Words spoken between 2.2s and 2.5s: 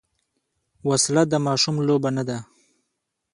ده